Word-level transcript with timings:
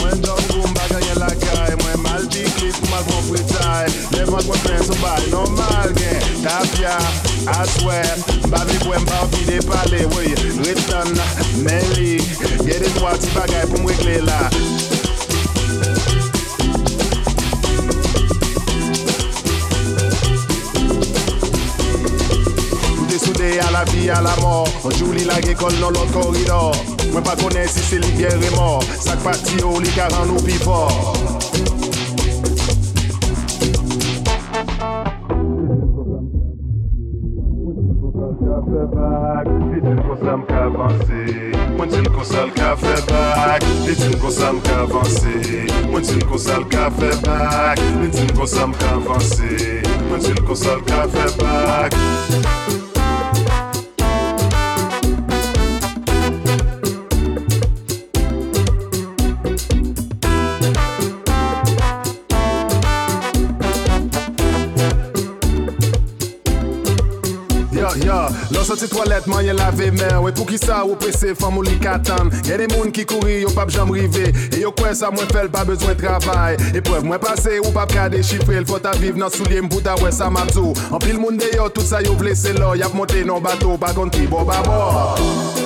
Mwen 0.00 0.24
jok 0.24 0.40
goun 0.52 0.76
baga 0.76 1.02
yon 1.06 1.20
lakay 1.24 1.76
Mwen 1.82 2.02
mal 2.04 2.28
di 2.32 2.46
klik, 2.58 2.78
mal 2.90 3.04
pon 3.10 3.22
fritay 3.30 3.90
Levan 4.16 4.44
kwen 4.48 4.64
pen 4.66 4.82
sou 4.86 4.98
bay, 5.02 5.28
non 5.34 5.50
mal 5.58 5.92
gen 5.98 6.22
Tapya, 6.44 6.96
aswe 7.58 8.00
Babi 8.52 8.80
pwen 8.86 9.04
mba 9.06 9.24
ou 9.24 9.34
pide 9.36 9.62
pale 9.68 10.06
Wey, 10.16 10.34
ritan, 10.62 11.14
men 11.64 11.94
li 11.96 12.16
Ye 12.66 12.78
de 12.78 12.88
dwa 12.98 13.12
ti 13.18 13.28
bagay 13.30 13.66
pou 13.70 13.78
mwe 13.78 13.94
kle 14.00 14.16
la. 14.26 14.38
Mwen 22.90 23.06
te 23.06 23.18
soude 23.22 23.54
a 23.62 23.70
la 23.70 23.84
vi 23.92 24.10
a 24.10 24.20
la 24.20 24.34
mor. 24.42 24.68
Anjou 24.82 25.14
li 25.14 25.24
la 25.30 25.38
ge 25.46 25.54
kol 25.54 25.78
nan 25.78 25.94
lot 25.94 26.10
koridor. 26.16 26.95
Mwen 27.16 27.24
pa 27.24 27.36
kone 27.36 27.68
si 27.68 27.80
se 27.80 27.98
li 27.98 28.10
byer 28.12 28.42
e 28.44 28.50
mor 28.56 28.82
Sak 29.00 29.22
pati 29.24 29.56
yo 29.56 29.70
li 29.80 29.88
karan 29.96 30.28
nou 30.28 30.36
pi 30.44 30.52
for 30.60 30.92
Mwen 41.76 41.88
til 41.88 42.08
konsal 42.12 42.52
ka 42.52 42.76
fe 42.76 42.96
bak 43.08 43.64
Li 43.86 43.94
til 43.96 44.18
konsal 44.20 44.60
ka 44.66 44.76
avanse. 44.84 45.36
Mwen 45.88 46.04
til 46.04 46.26
konsal 46.28 46.68
ka 46.68 46.90
fe 46.98 47.14
bak 47.24 47.80
Li 48.02 48.10
til 48.12 48.34
konsal 48.36 48.76
ka 48.76 48.92
avanse. 49.00 49.56
Mwen 50.10 50.20
til 50.20 50.44
konsal 50.44 50.84
ka 50.84 51.06
fe 51.08 51.30
bak. 51.40 52.85
Fam 71.38 71.58
ou 71.58 71.64
li 71.66 71.76
katan 71.82 72.30
Yè 72.48 72.58
de 72.60 72.68
moun 72.74 72.92
ki 72.94 73.06
kouri 73.08 73.40
yo 73.42 73.52
pap 73.56 73.70
jam 73.74 73.92
rive 73.94 74.32
E 74.50 74.62
yo 74.62 74.72
kwen 74.76 74.96
sa 74.98 75.12
mwen 75.14 75.28
fel 75.32 75.50
pa 75.52 75.64
bezwen 75.68 75.96
travay 76.00 76.58
E 76.72 76.82
pwev 76.84 77.06
mwen 77.06 77.22
pase 77.22 77.58
ou 77.62 77.74
pap 77.76 77.92
ka 77.94 78.08
dechifre 78.12 78.60
L 78.62 78.68
fota 78.68 78.94
viv 79.00 79.20
nan 79.20 79.32
soulye 79.32 79.62
mpouta 79.66 79.96
wè 80.02 80.12
sa 80.14 80.30
mabzou 80.32 80.74
An 80.90 81.02
pil 81.02 81.20
moun 81.20 81.40
de 81.40 81.52
tout 81.66 81.86
sa 81.86 82.02
yo 82.04 82.16
vle 82.20 82.34
se 82.36 82.56
lo 82.56 82.74
Yap 82.78 82.94
monte 82.96 83.24
nan 83.26 83.42
bato 83.44 83.78
pa 83.80 83.94
konti 83.96 84.26
bo 84.30 84.44
babo 84.46 85.65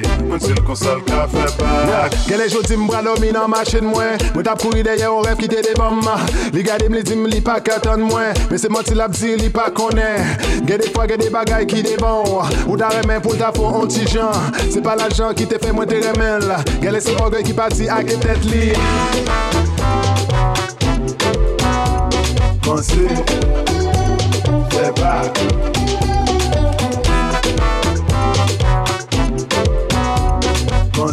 Mwen 0.31 0.39
sil 0.39 0.59
konsol 0.63 1.01
ka 1.03 1.25
fe 1.27 1.43
bak 1.59 2.13
Gele 2.23 2.45
jodi 2.47 2.77
mbra 2.79 3.01
lomi 3.03 3.33
nan 3.35 3.49
machin 3.51 3.83
mwen. 3.83 4.15
Mwen 4.31 4.45
tap 4.47 4.61
kouri 4.63 4.79
deye 4.83 5.03
yon 5.03 5.25
ref 5.27 5.35
ki 5.41 5.49
te 5.51 5.59
devan 5.65 5.97
ma. 6.05 6.13
Li 6.55 6.63
gade 6.63 6.87
m 6.87 6.95
li 6.95 7.01
dim 7.03 7.25
li 7.27 7.41
pa 7.43 7.57
katan 7.59 8.05
mwen. 8.07 8.31
Men 8.47 8.61
se 8.61 8.69
mwen 8.69 8.79
mati 8.79 8.95
lap 8.95 9.11
di 9.11 9.33
li 9.35 9.49
pa 9.51 9.67
konen. 9.75 10.23
Gede 10.69 10.87
fwa 10.93 11.03
gede 11.11 11.27
bagay 11.33 11.67
ki 11.67 11.83
devan 11.83 12.23
Ou. 12.31 12.77
Da 12.79 12.93
remen 12.95 13.19
pou 13.19 13.35
ta 13.35 13.51
fon 13.51 13.81
onti 13.81 14.07
jan. 14.07 14.31
Se 14.71 14.79
pa 14.79 14.95
la 14.95 15.09
jan 15.11 15.35
ki 15.35 15.49
te 15.51 15.59
fe 15.59 15.75
mwen 15.75 15.91
te 15.91 15.99
remen 15.99 16.47
la. 16.47 16.61
Gele 16.79 17.03
se 17.03 17.11
orge 17.19 17.43
ki 17.43 17.57
pati 17.57 17.91
ak 17.91 18.15
e 18.15 18.21
tet 18.23 18.47
li. 18.47 18.71
Mwen 22.63 22.83
sil 22.87 23.11
Fe 24.71 24.87
bak 24.95 25.35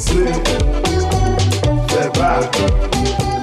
Step 0.00 0.54
back. 2.14 3.37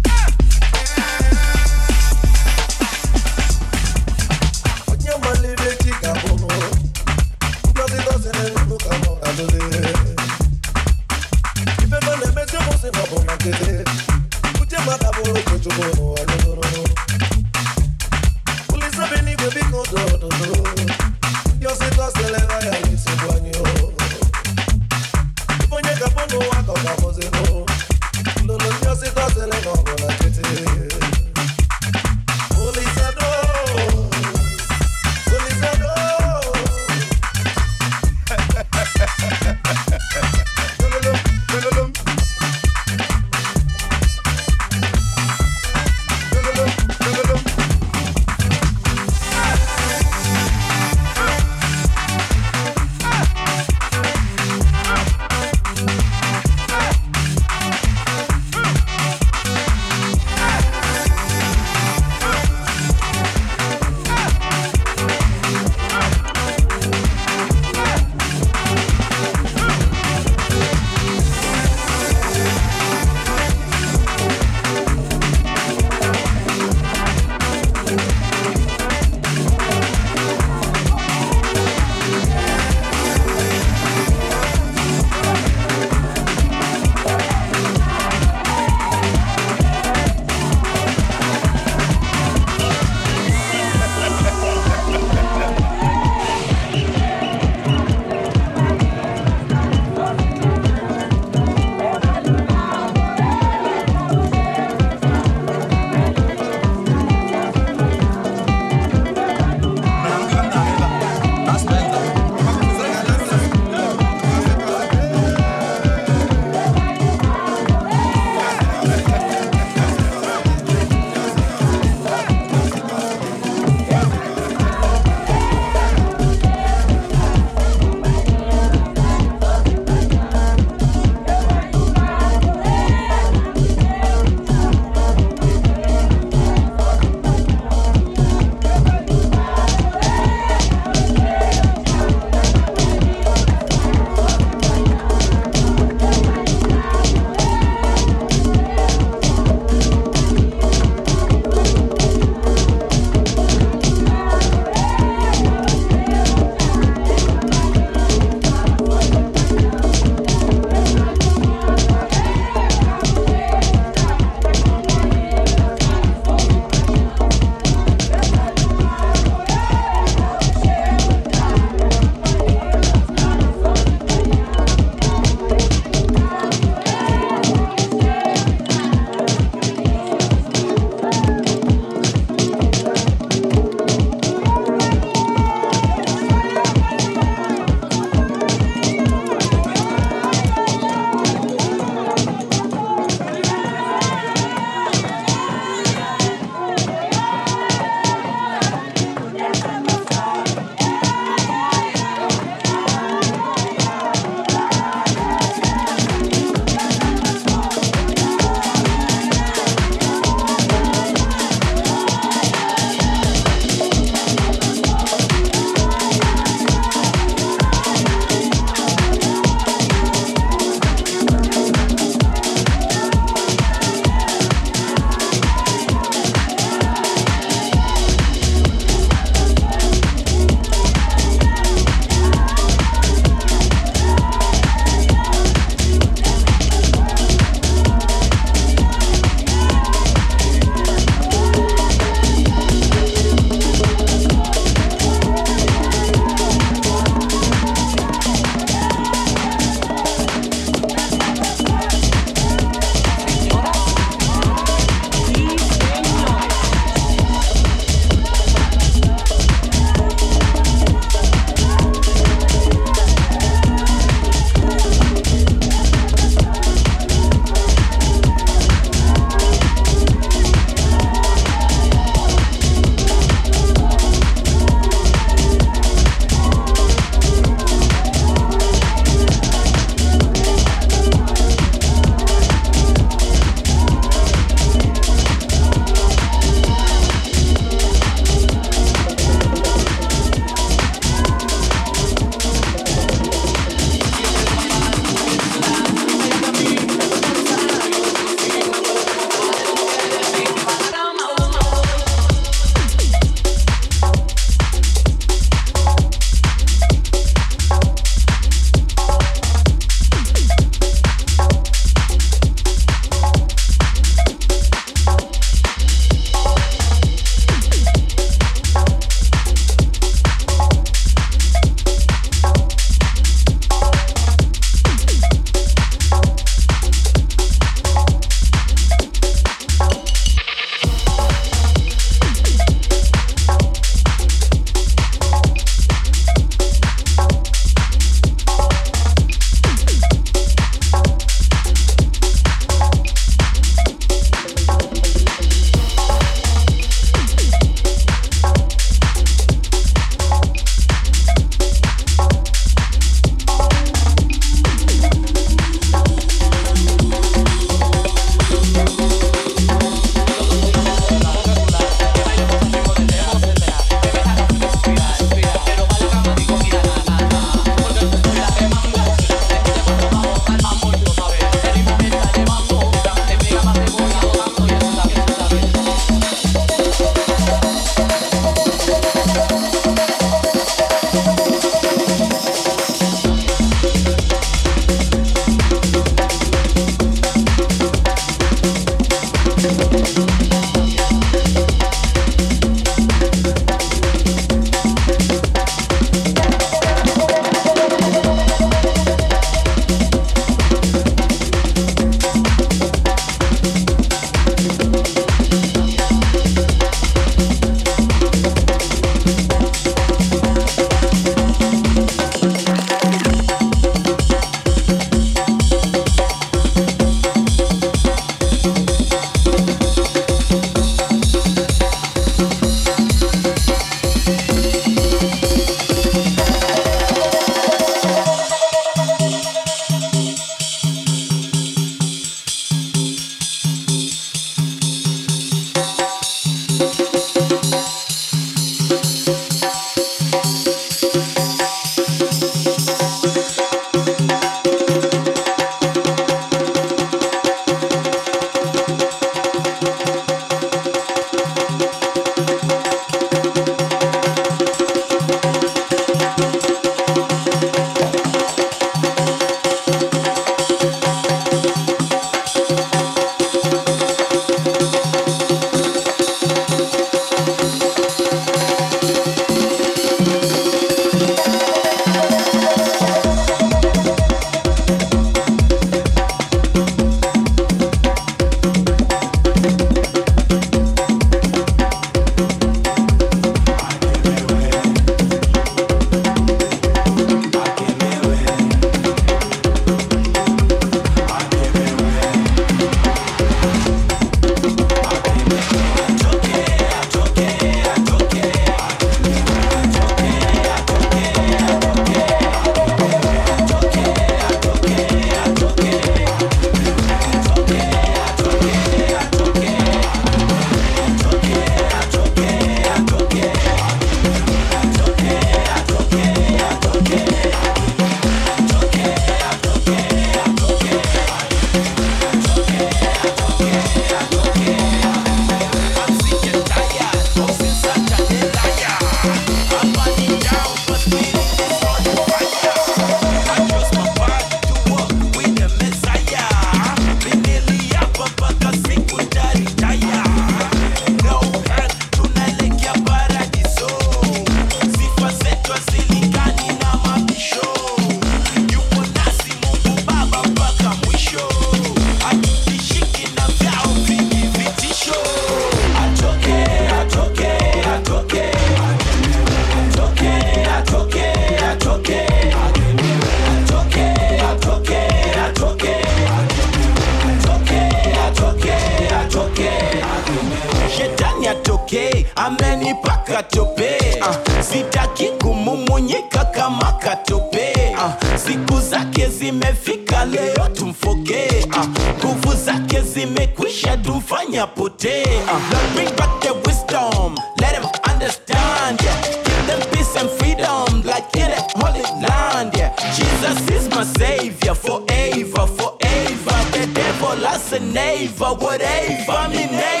amenipa 572.45 573.17
katope 573.17 573.97
uh, 574.21 574.27
ah, 574.27 574.63
sitaki 574.63 575.25
kumumunyika 575.25 576.45
kama 576.45 576.91
katope 576.91 577.73
uh, 577.95 578.11
siku 578.35 578.81
zake 578.81 579.27
zimefika 579.27 580.25
leo 580.25 580.67
tumfoke 580.73 581.67
ah, 581.71 581.87
nguvu 582.19 582.53
zake 582.65 583.01
zimekwisha 583.01 583.97
tumfanya 583.97 584.67
potee 584.67 585.23
uh, 585.23 585.71
Lord, 585.71 585.93
bring 585.95 586.15
back 586.15 586.41
the 586.41 586.53
wisdom 586.53 587.35
let 587.59 587.71
them 587.73 587.85
understand 588.13 589.01
yeah. 589.03 589.21
give 589.43 589.67
them 589.67 589.81
peace 589.91 590.15
and 590.15 590.29
freedom 590.29 591.01
like 591.03 591.35
in 591.37 591.51
the 591.51 591.61
holy 591.77 592.01
land. 592.25 592.73
Jesus 593.15 593.69
is 593.69 593.89
my 593.89 594.03
savior 594.03 594.73
forever 594.75 595.67
forever 595.67 596.57
the 596.71 596.89
devil 596.93 597.45
as 597.47 597.73
a 597.73 597.79
neighbor 597.79 598.53
whatever 598.59 599.49
me 599.49 599.65
name. 599.67 600.00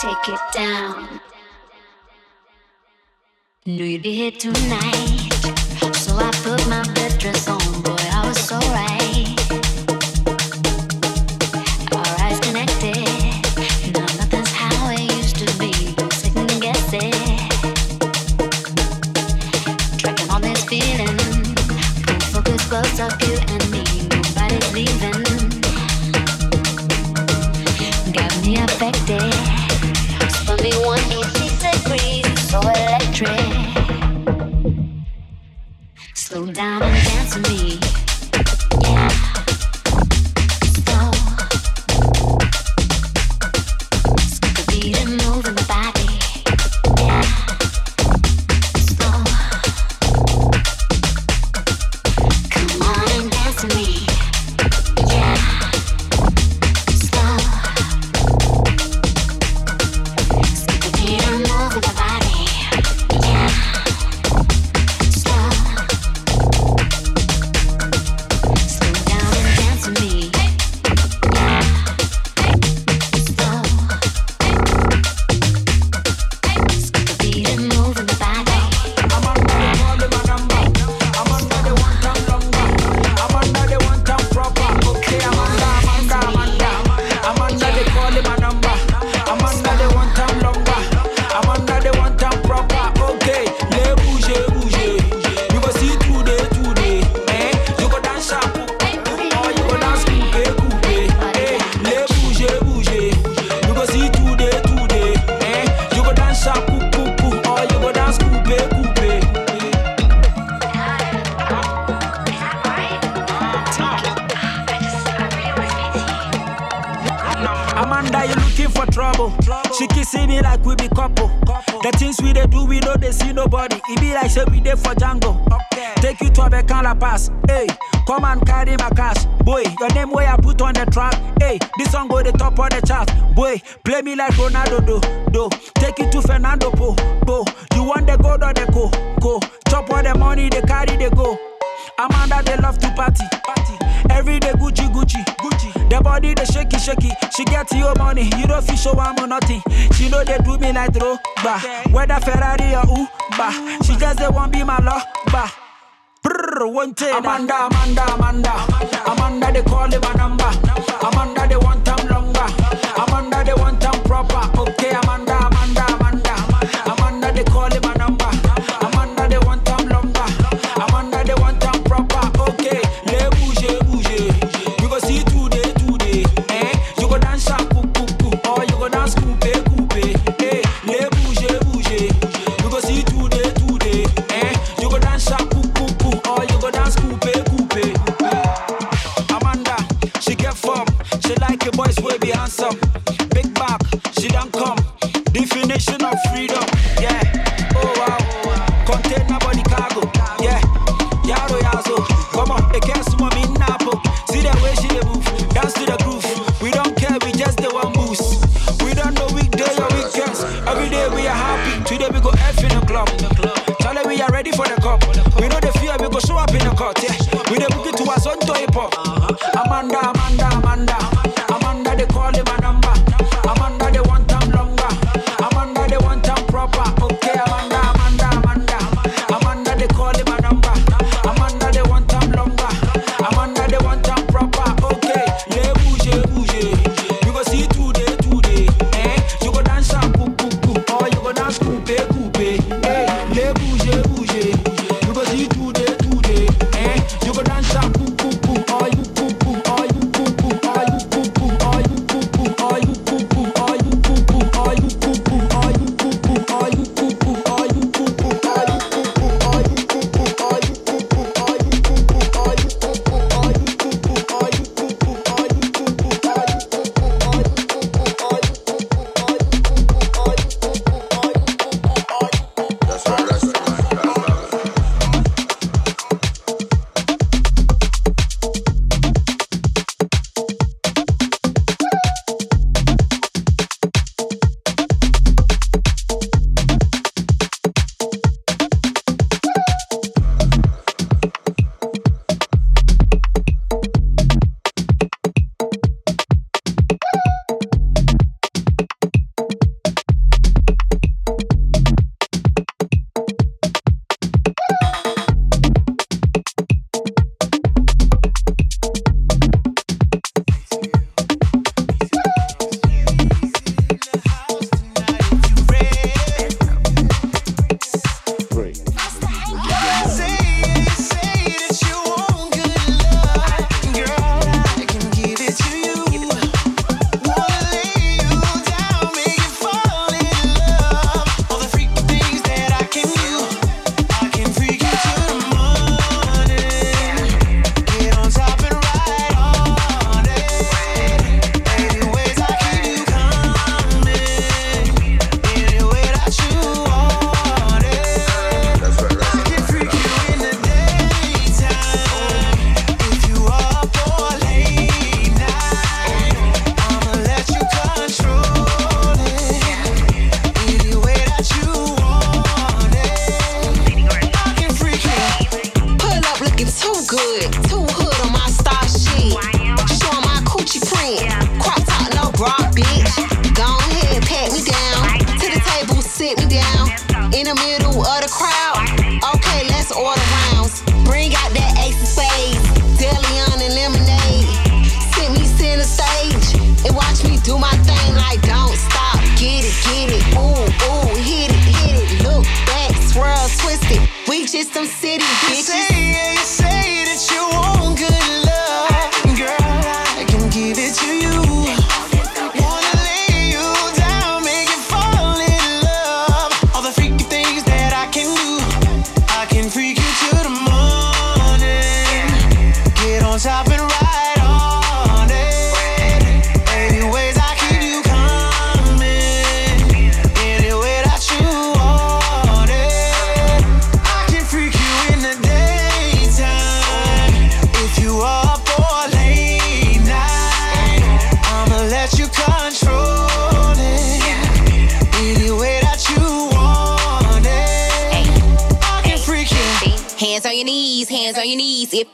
take 0.00 0.28
it 0.28 0.40
down. 0.54 1.20
Knew 3.66 3.84
you'd 3.84 4.02
be 4.02 4.14
here 4.14 4.30
tonight, 4.30 5.28
so 5.94 6.16
I 6.16 6.30
put 6.42 6.66
my 6.68 6.82
bed 6.94 7.18
dress 7.18 7.48
on. 7.48 7.59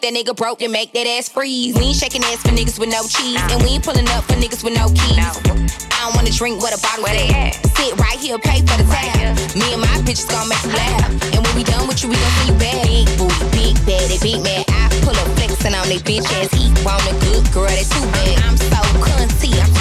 That 0.07 0.15
nigga 0.15 0.37
broke, 0.37 0.61
then 0.61 0.71
make 0.71 0.93
that 0.93 1.07
ass 1.07 1.29
freeze. 1.29 1.75
We 1.75 1.91
ain't 1.91 1.97
shaking 1.97 2.23
ass 2.31 2.43
for 2.43 2.55
niggas 2.55 2.79
with 2.79 2.91
no 2.91 3.03
cheese. 3.11 3.43
And 3.51 3.59
we 3.63 3.75
ain't 3.75 3.85
pulling 3.85 4.07
up 4.15 4.23
for 4.25 4.39
niggas 4.39 4.63
with 4.63 4.75
no 4.79 4.87
keys. 4.95 5.19
I 5.19 6.07
don't 6.07 6.15
wanna 6.15 6.31
drink 6.31 6.63
what 6.63 6.71
a 6.71 6.79
bottle's 6.79 7.11
at. 7.11 7.59
Sit 7.75 7.99
right 7.99 8.19
here, 8.19 8.39
pay 8.39 8.63
for 8.63 8.79
the 8.79 8.87
tab. 8.87 9.35
Me 9.59 9.67
and 9.75 9.83
my 9.83 9.97
bitches 10.07 10.31
gon' 10.31 10.47
make 10.49 10.63
you 10.63 10.79
laugh. 10.79 11.11
And 11.35 11.43
when 11.43 11.55
we 11.57 11.65
done 11.65 11.89
with 11.89 12.03
you, 12.03 12.11
we 12.11 12.15
gon' 12.15 12.35
see 12.39 12.53
you 12.53 12.59
back. 12.59 12.87
Big 12.87 13.07
booty, 13.19 13.47
big 13.51 13.75
baddie, 13.83 14.23
big 14.23 14.41
man. 14.47 14.63
I 14.69 14.87
pull 15.03 15.17
up 15.17 15.27
flexing 15.35 15.75
on 15.75 15.89
they 15.89 15.99
bitch 15.99 16.29
ass. 16.39 16.55
He 16.55 16.71
want 16.87 17.03
a 17.11 17.15
good 17.27 17.43
girl, 17.51 17.67
that's 17.67 17.91
too 17.91 18.07
bad. 18.15 18.39
I'm 18.47 18.57
so 18.57 18.79
cunty, 19.03 19.59
I'm 19.59 19.76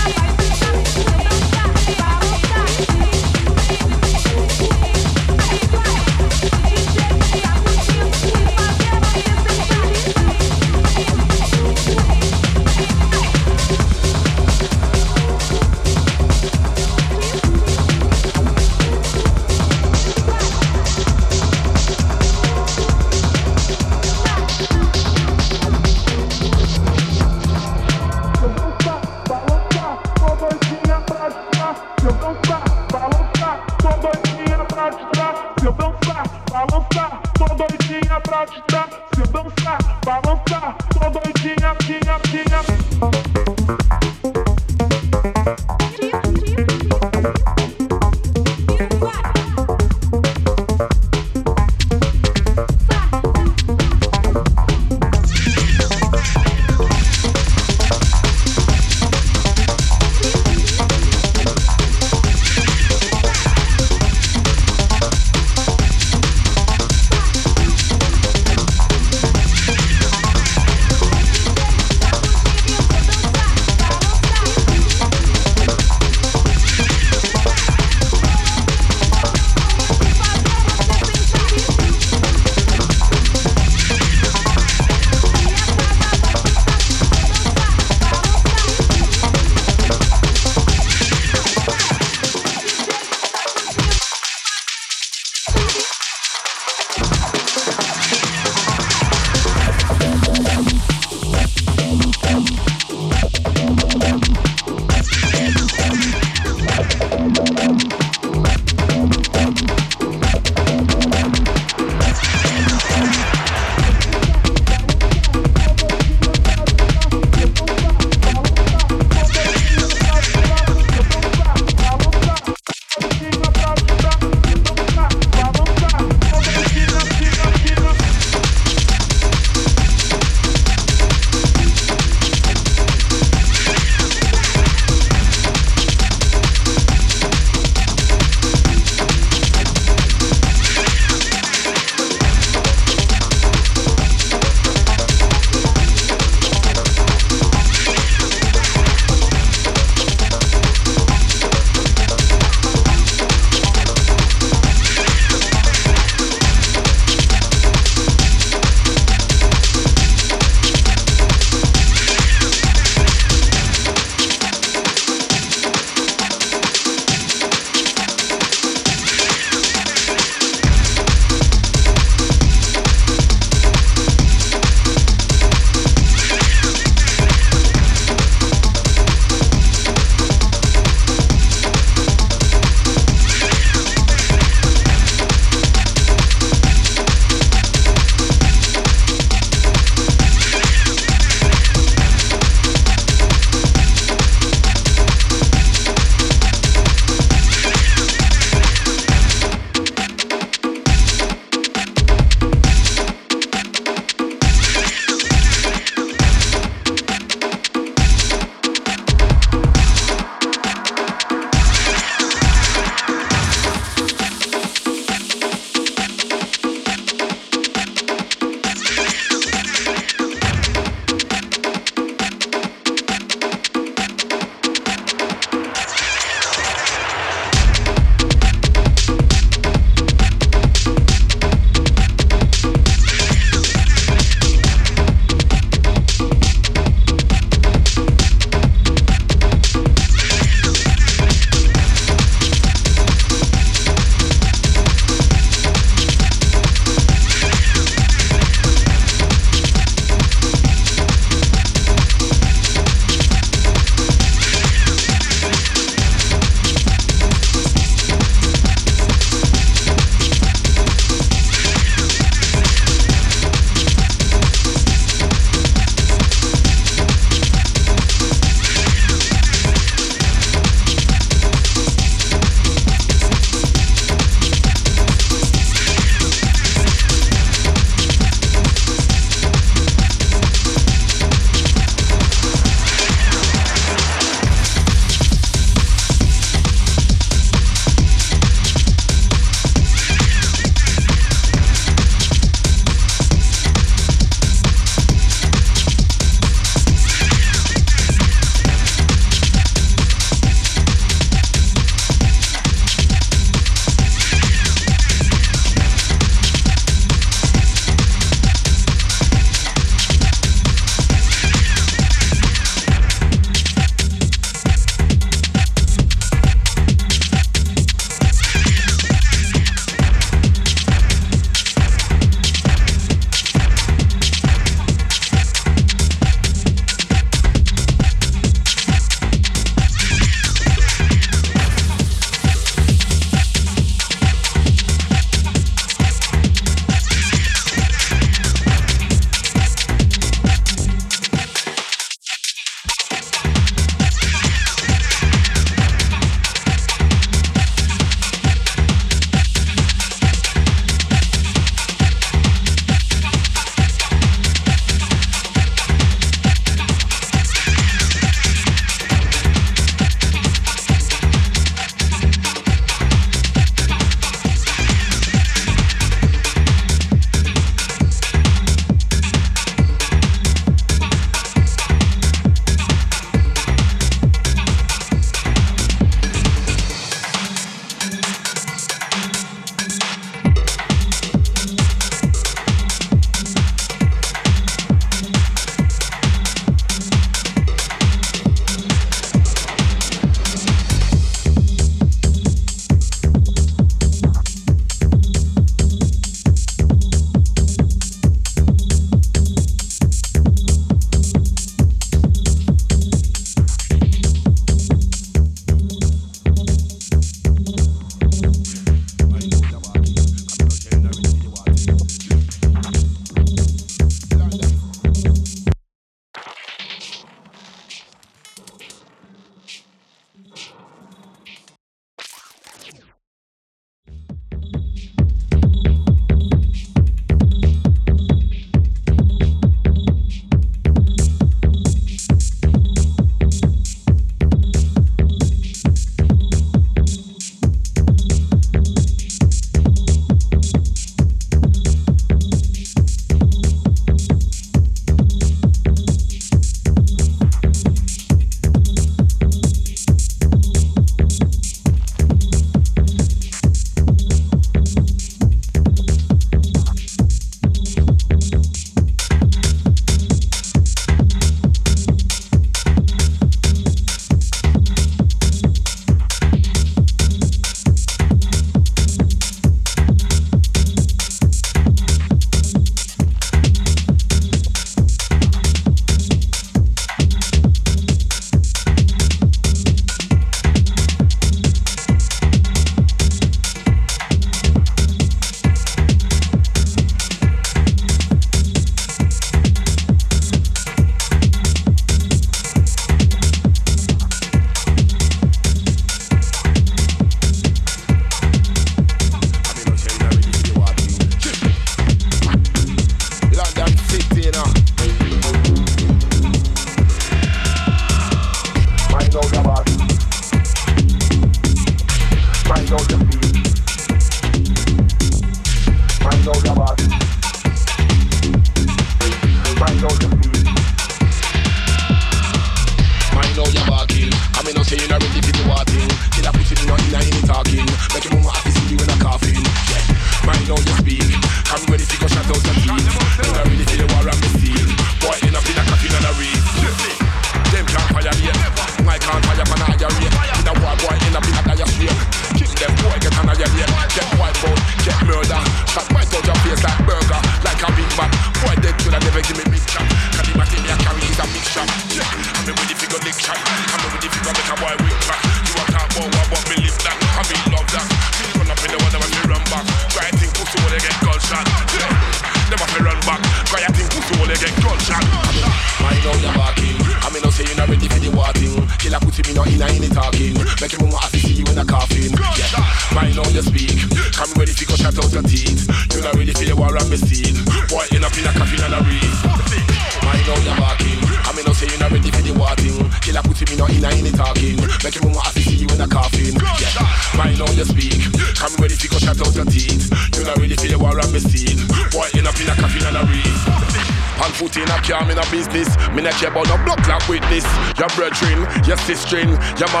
Them 599.84 600.00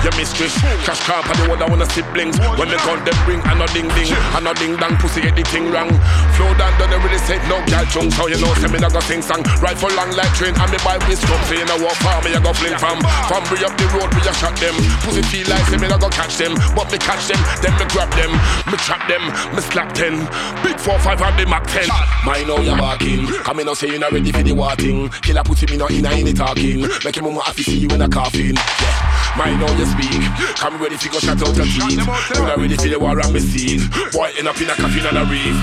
your 0.00 0.14
mistress. 0.16 0.56
Cash 0.88 1.04
car 1.04 1.20
on 1.20 1.36
the 1.36 1.44
road, 1.44 1.60
I 1.60 1.68
wanna 1.68 1.84
siblings. 1.92 2.40
When 2.56 2.72
the 2.72 2.80
gun 2.88 3.04
them 3.04 3.18
bring, 3.28 3.40
I 3.44 3.52
no 3.52 3.66
ding 3.68 3.88
ding, 3.92 4.08
I 4.32 4.40
no 4.40 4.54
ding 4.56 4.80
dang. 4.80 4.96
Pussy 4.96 5.20
get 5.20 5.36
the 5.36 5.44
thing 5.44 5.68
wrong. 5.68 5.92
Flow 6.40 6.48
down, 6.56 6.72
don't 6.80 6.88
really 7.04 7.20
say 7.28 7.36
no 7.44 7.60
girl 7.68 7.84
chung. 7.92 8.08
So 8.10 8.28
you 8.32 8.40
know, 8.40 8.48
Send 8.56 8.72
me 8.72 8.78
that 8.80 8.92
go 8.92 9.00
sing 9.04 9.20
song. 9.20 9.44
Ride 9.60 9.76
for 9.76 9.92
long 9.92 10.12
like 10.16 10.32
train, 10.36 10.56
and 10.56 10.70
me 10.72 10.78
buy 10.80 10.96
this 11.04 11.20
cup. 11.20 11.36
Say 11.44 11.60
you 11.60 11.68
know 11.68 11.76
walk 11.84 11.96
farm, 12.00 12.24
me 12.24 12.32
I 12.32 12.40
go 12.40 12.52
fling 12.56 12.76
fam. 12.80 12.96
Fam, 13.28 13.42
bring 13.48 13.64
up 13.64 13.76
the 13.76 13.86
road, 13.92 14.08
we 14.16 14.20
a 14.24 14.32
shot 14.32 14.56
them. 14.56 14.76
Pussy 15.04 15.22
feel 15.28 15.46
like 15.52 15.68
say 15.68 15.76
me 15.76 15.88
not 15.88 16.00
go 16.00 16.08
catch 16.08 16.40
them, 16.40 16.56
but 16.72 16.88
me 16.88 16.96
catch 16.96 17.28
them, 17.28 17.40
then 17.60 17.72
me 17.76 17.84
grab 17.92 18.08
them, 18.16 18.32
me 18.72 18.76
trap 18.80 19.04
them, 19.04 19.24
me 19.52 19.60
slap 19.60 19.92
ten. 19.92 20.16
Big 20.64 20.80
four 20.80 20.96
five 21.00 21.20
and 21.20 21.36
the 21.36 21.44
Mac 21.44 21.68
ten. 21.68 21.88
My 22.24 22.40
know 22.48 22.60
you 22.60 22.72
barking, 22.76 23.28
come 23.44 23.60
in 23.60 23.68
no 23.68 23.74
say 23.76 23.92
you 23.92 24.00
not 24.00 24.12
ready 24.12 24.32
for 24.32 24.42
the 24.42 24.52
war 24.56 24.72
thing. 24.80 25.12
Killer 25.20 25.44
pussy 25.44 25.68
me 25.68 25.76
not 25.76 25.92
in 25.92 26.08
a 26.08 26.10
any 26.10 26.32
talking. 26.32 26.88
Make 27.04 27.16
your 27.16 27.24
mama 27.28 27.44
have 27.44 27.56
to 27.56 27.62
see 27.62 27.84
you 27.84 27.88
in 27.92 28.00
a 28.00 28.08
coffin. 28.08 28.56
Yeah. 28.56 28.89
Mind 29.36 29.62
how 29.62 29.72
you 29.78 29.86
speak. 29.86 30.22
Come 30.58 30.80
ready 30.82 30.96
to 30.96 31.08
go 31.08 31.18
shut 31.18 31.40
out 31.40 31.56
your 31.56 31.66
teeth. 31.66 32.02
When 32.38 32.50
I 32.50 32.54
really 32.58 32.76
feel 32.76 32.90
the 32.90 32.98
war 32.98 33.14
on 33.14 33.32
me 33.32 33.40
seat. 33.40 33.82
Boy, 34.12 34.30
end 34.36 34.48
up 34.48 34.60
in 34.60 34.68
a 34.68 34.74
coffin 34.74 35.06
on 35.06 35.16
a 35.16 35.24
reef. 35.30 35.54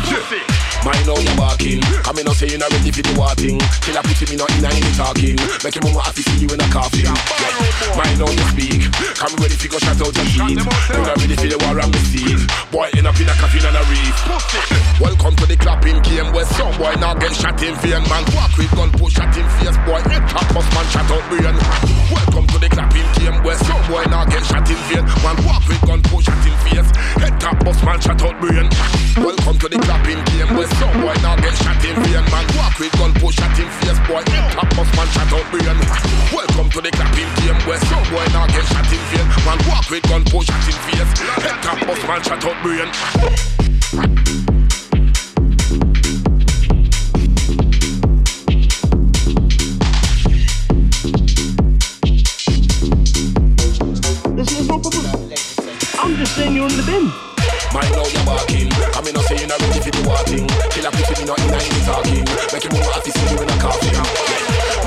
Mind 0.85 1.03
how 1.03 1.19
you 1.19 1.33
barking. 1.35 1.81
Come 2.05 2.17
in 2.19 2.27
and 2.27 2.37
say 2.37 2.47
you 2.47 2.57
not 2.57 2.71
ready 2.71 2.91
for 2.91 3.03
the 3.03 3.13
war 3.19 3.35
thing. 3.35 3.59
Till 3.83 3.97
I 3.97 4.01
put 4.01 4.17
him 4.23 4.31
in 4.31 4.39
a 4.39 4.45
inner 4.55 4.71
any 4.71 4.91
talking. 4.95 5.35
Make 5.63 5.75
your 5.75 5.83
mama 5.83 5.99
happy 5.99 6.23
see 6.23 6.47
you 6.47 6.49
in 6.49 6.61
a 6.63 6.67
coffin. 6.71 7.11
Yeah. 7.11 7.97
Mind 7.97 8.23
how 8.23 8.31
you 8.31 8.45
speak. 8.55 8.87
Come 9.19 9.35
ready 9.35 9.57
to 9.59 9.67
go 9.67 9.77
shut 9.83 9.99
out 9.99 10.15
your 10.15 10.27
teeth. 10.31 10.63
When 10.63 11.03
I 11.03 11.13
really 11.19 11.35
feel 11.35 11.51
the 11.51 11.59
war 11.67 11.75
on 11.75 11.91
me 11.91 11.99
seat. 12.07 12.39
Boy, 12.71 12.87
end 12.95 13.07
up 13.07 13.19
in 13.19 13.27
a 13.27 13.35
coffin 13.35 13.67
on 13.67 13.75
a 13.75 13.83
reef. 13.91 14.15
Welcome 15.03 15.35
to 15.43 15.45
the 15.45 15.57
clapping 15.59 15.99
game 16.07 16.31
where 16.31 16.47
some 16.55 16.71
boy 16.79 16.95
now 17.03 17.13
get 17.19 17.35
shot 17.35 17.59
in 17.61 17.75
vain, 17.83 18.01
man 18.07 18.23
with 18.57 18.71
gun 18.73 18.91
push 18.91 19.17
at 19.21 19.33
him 19.37 19.45
face 19.61 19.77
Boy, 19.85 20.01
head 20.09 20.25
top 20.27 20.49
bust 20.53 20.69
man 20.73 20.85
shut 20.89 21.05
out 21.13 21.23
brain 21.29 21.55
Welcome 22.09 22.45
to 22.49 22.57
the 22.57 22.69
clapping 22.69 23.05
game 23.21 23.37
where 23.45 23.57
some 23.61 23.81
boy 23.85 24.03
now 24.09 24.25
get 24.25 24.43
shot 24.45 24.65
in 24.65 24.79
vain. 24.89 25.05
Man 25.21 25.37
walk 25.45 25.63
with 25.69 25.81
gun 25.85 26.01
push 26.09 26.27
at 26.27 26.41
him 26.41 26.57
face. 26.65 26.89
Head 27.21 27.39
top 27.39 27.63
bust 27.63 27.83
man 27.85 28.01
shut 28.01 28.21
out 28.21 28.35
brain 28.41 28.67
Welcome 29.15 29.57
to 29.61 29.67
the 29.69 29.79
clapping 29.85 30.21
game 30.33 30.49
where 30.57 30.69
some 30.81 30.93
boy 30.99 31.13
now 31.21 31.37
get 31.37 31.53
shot 31.61 31.77
in 31.85 31.95
vain. 32.01 32.25
Man 32.33 32.45
walk 32.57 32.75
with 32.81 32.91
gun 32.97 33.13
push 33.21 33.37
at 33.39 33.53
him 33.55 33.69
face 33.79 34.01
Boy, 34.09 34.25
head 34.33 34.45
top 34.51 34.69
bust 34.73 34.91
man 34.97 35.07
shut 35.13 35.29
out 35.31 35.45
brain 35.53 35.77
Welcome 36.33 36.67
to 36.73 36.79
the 36.81 36.91
clapping 36.91 37.29
game 37.37 37.59
where 37.69 37.81
some 37.87 38.05
boy 38.09 38.25
now 38.33 38.49
get 38.49 38.65
shot 38.73 38.89
in 38.89 39.01
vain. 39.13 39.27
Man 39.45 39.59
walk 39.69 39.85
with 39.89 40.03
gun 40.09 40.25
push 40.25 40.49
at 40.49 40.65
him 40.65 40.77
face. 40.89 41.11
Head 41.45 41.57
top 41.61 41.79
bust 41.85 42.03
man 42.09 42.21
shut 42.25 42.41
out 42.41 42.57
brain 42.65 42.89
him. 56.97 57.13
Mind 57.73 57.93
how 57.93 58.07
you 58.07 58.21
barking. 58.25 58.69
I 58.95 58.99
mean, 59.01 59.13
no 59.13 59.21
say 59.21 59.37
you 59.37 59.47
not 59.47 59.59
ready 59.61 59.79
for 59.79 59.91
the 59.91 60.01
walking. 60.07 60.47
Kill 60.73 60.85
a 60.85 60.91
pretty, 60.91 61.25
not 61.25 61.39
in 61.39 61.53
any 61.53 61.81
talking. 61.85 62.25
Make 62.53 62.65
him 62.65 62.71
move 62.73 62.89
off, 62.89 63.05
see 63.05 63.13
you 63.13 63.37
in 63.37 63.49
a 63.49 63.57
coffin. 63.61 63.93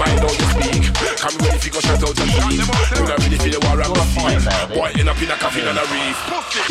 Mind 0.01 0.21
how 0.21 0.33
you 0.33 0.47
speak. 0.55 0.83
Come 1.21 1.37
ready 1.39 1.59
for 1.59 1.71
go 1.71 1.81
shout 1.81 2.03
out 2.03 2.17
your 2.17 2.27
feet. 2.27 2.67
You 2.99 3.05
not 3.07 3.19
ready 3.21 3.39
for 3.39 3.51
the 3.51 3.61
war 3.63 3.79
and 3.79 3.95
go 3.95 4.03
feet. 4.17 4.43
Boy, 4.75 4.91
end 4.99 5.09
up 5.09 5.21
in 5.23 5.31
a 5.31 5.37
coffin 5.37 5.69
and 5.69 5.79
a 5.79 5.85
reef. 5.93 6.70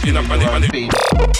up 0.00 0.08
in 0.08 0.16
a 0.16 0.22
body, 0.22 0.68
body. 0.68 1.39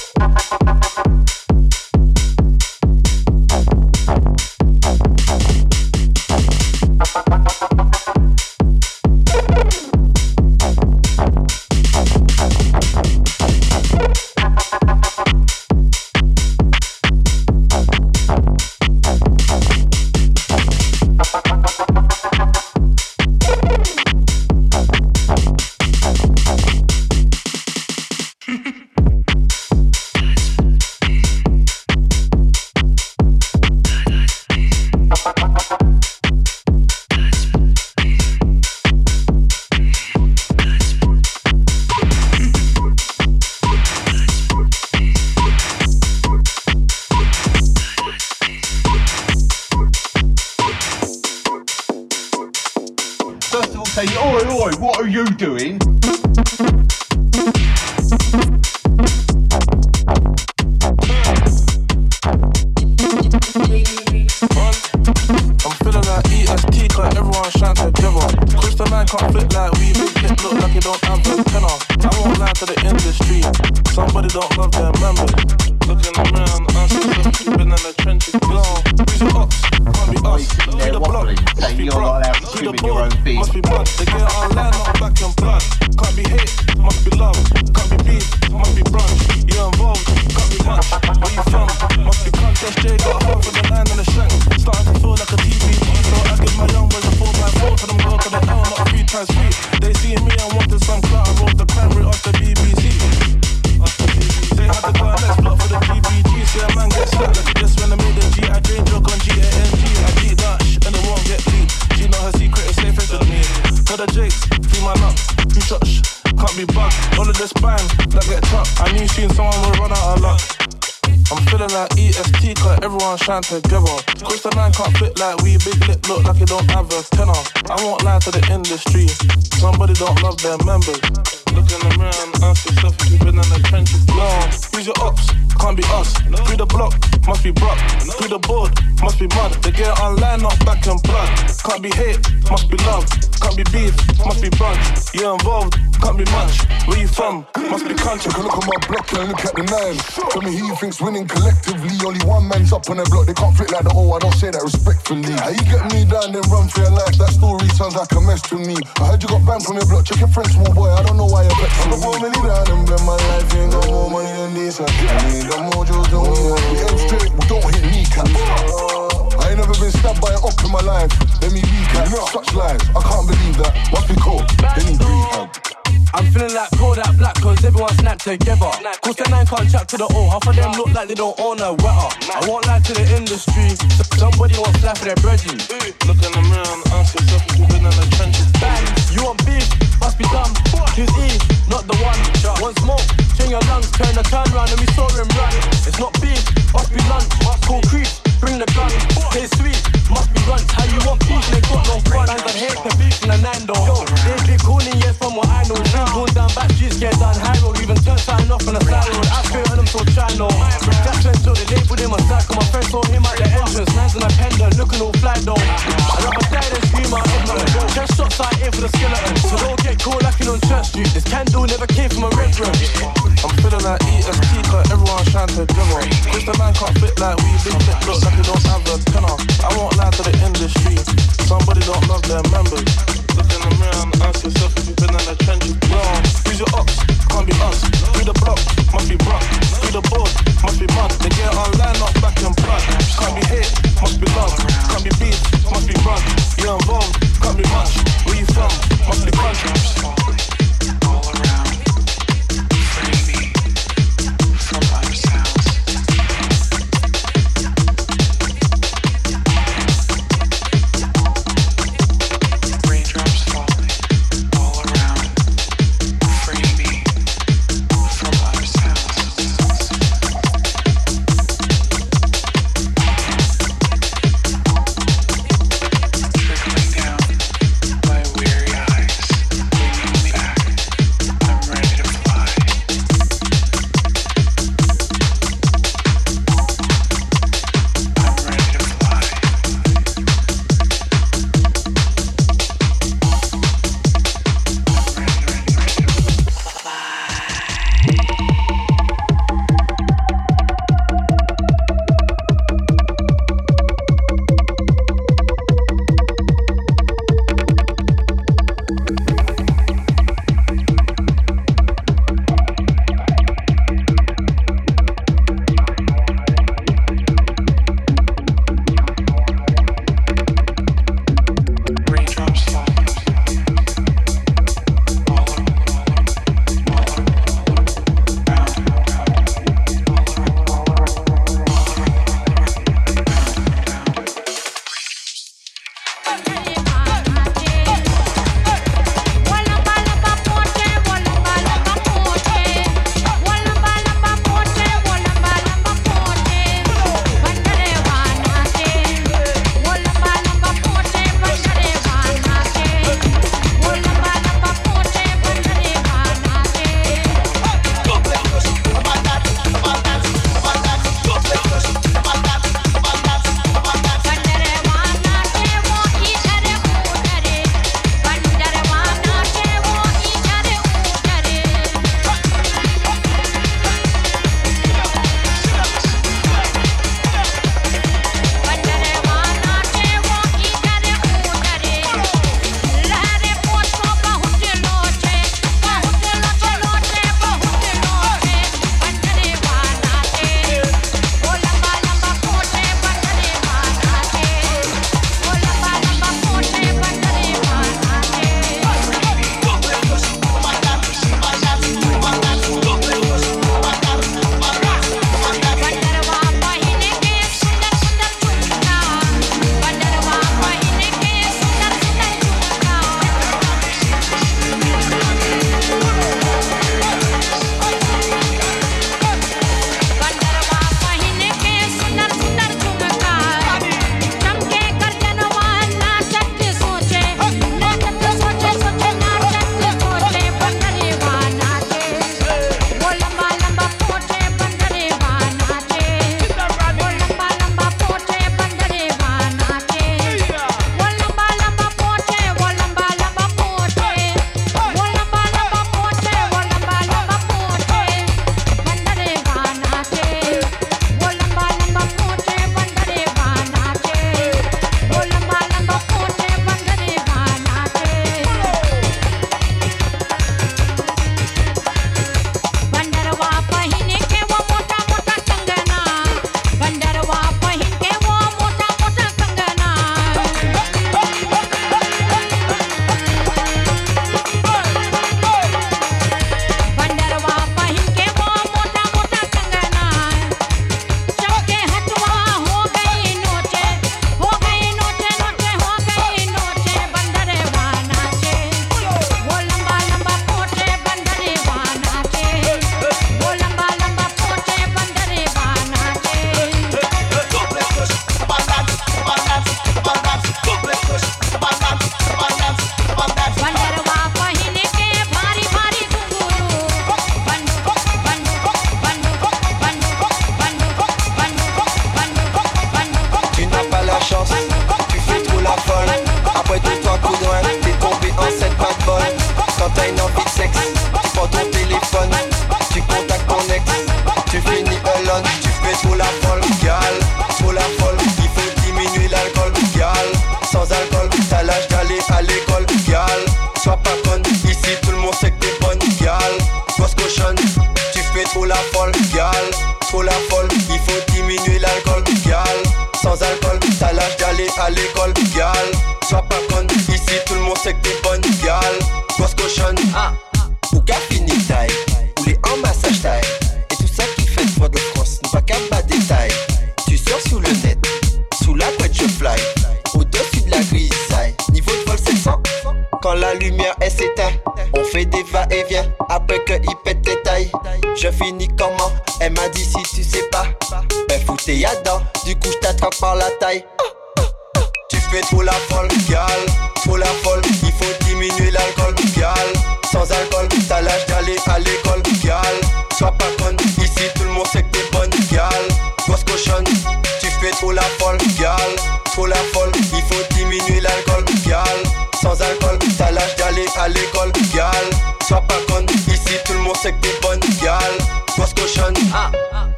Like 181.00 181.08
they 181.08 181.14
don't 181.14 181.40
own 181.40 181.58
a 181.60 181.72
wetter. 181.72 181.86
I 181.88 182.09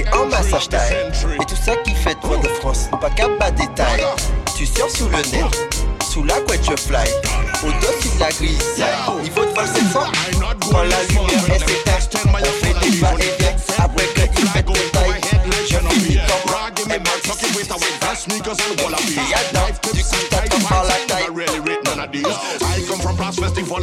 et 0.00 0.14
en 0.14 0.26
massage 0.26 0.68
taille. 0.68 0.96
Et 1.40 1.44
tout 1.44 1.56
ça 1.56 1.76
qui 1.76 1.94
fait 1.94 2.14
toi 2.20 2.36
de 2.36 2.48
France, 2.48 2.88
pas 3.00 3.10
qu'à 3.10 3.28
bas 3.28 3.50
détail. 3.50 4.04
Tu 4.56 4.66
sors 4.66 4.90
sous 4.90 5.08
le 5.08 5.22
nez, 5.30 5.44
sous 6.10 6.24
la 6.24 6.40
couette 6.40 6.64
je 6.64 6.76
fly. 6.76 7.08
Au-dessus 7.62 8.14
de 8.14 8.20
la 8.20 8.28
grille, 8.30 8.58
niveau 9.22 9.44
de 9.44 9.54
vol 9.54 9.66
700, 9.66 10.00
prends 10.60 10.82
la 10.82 11.02
lumière 11.08 11.54
et 11.54 11.58
s'éteint. 11.58 12.20
On 12.26 12.64
fait 12.64 12.90
des 12.90 12.96
pas 12.98 13.14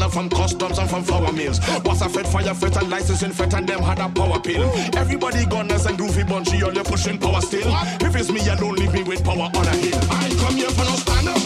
and 0.08 0.14
from 0.14 0.30
customs 0.30 0.78
and 0.80 0.90
from 0.90 1.04
flour 1.04 1.32
mills. 1.34 1.60
Boss 1.84 2.02
I 2.02 2.08
fed 2.08 2.28
fire 2.28 2.54
fed 2.54 2.78
and 2.78 2.90
licensing 2.90 3.32
fed 3.32 3.54
and 3.54 3.68
them 3.68 3.82
had 3.82 4.00
a 4.00 4.10
power 4.10 4.40
pill. 4.40 4.64
Everybody 4.96 5.46
gunners 5.46 5.86
and 5.86 5.98
goofy 5.98 6.24
bungee 6.24 6.66
on 6.66 6.76
you 6.76 6.84
pushing 6.84 7.18
power 7.18 7.42
still. 7.42 7.68
If 8.02 8.16
it's 8.16 8.32
me 8.32 8.40
alone, 8.48 8.76
leave 8.76 8.94
me 8.94 9.04
with 9.04 9.24
power 9.24 9.50
on 9.54 9.68
a 9.68 9.76
hill. 9.76 10.00
I 10.10 10.30
come 10.40 10.56
here 10.56 10.70
for 10.70 10.86
no 10.86 10.96
stand 10.96 11.28
up. 11.30 11.42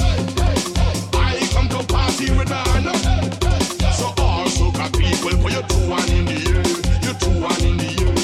I 1.13 1.39
come 1.53 1.69
to 1.69 1.83
party 1.88 2.29
with 2.31 2.51
a 2.51 2.61
hand 2.69 2.88
up. 2.88 2.95
So 3.95 4.13
all 4.17 4.45
soca 4.47 4.91
people 4.97 5.41
put 5.41 5.53
your 5.53 5.63
two 5.63 5.89
one 5.89 6.09
in 6.09 6.25
the 6.25 6.38
air, 6.53 6.63
You 7.05 7.13
two 7.19 7.41
one 7.41 7.61
in 7.63 7.77
the 7.77 8.15
air. 8.15 8.20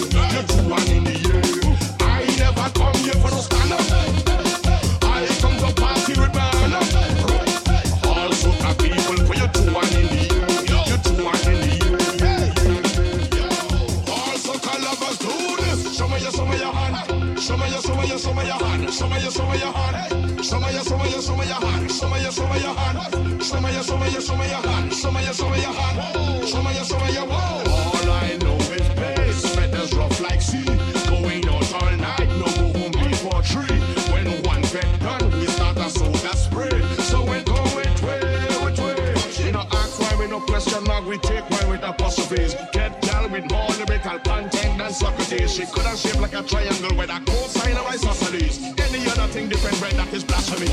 philosophies. 42.09 42.55
Get 42.71 43.01
down 43.01 43.31
with 43.31 43.49
more 43.51 43.67
lyrical 43.69 44.19
content 44.19 44.77
than 44.77 44.91
Socrates. 44.91 45.53
She 45.53 45.65
could 45.65 45.83
have 45.83 45.97
shaped 45.97 46.19
like 46.19 46.33
a 46.33 46.43
triangle 46.43 46.95
with 46.97 47.09
a 47.09 47.19
cosine 47.25 47.77
of 47.77 47.85
isosceles. 47.87 48.59
Any 48.79 49.07
other 49.09 49.27
thing 49.27 49.49
different, 49.49 49.81
right, 49.81 49.93
that 49.93 50.13
is 50.13 50.23
blasphemy. 50.23 50.67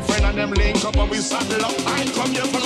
friend 0.00 0.24
and 0.26 0.38
them 0.38 0.50
link 0.52 0.84
up 0.84 0.96
and 0.96 1.10
we 1.10 1.18
saddle 1.18 1.64
up. 1.64 1.74
I 1.86 2.04
come 2.14 2.32
here 2.32 2.44
for 2.44 2.65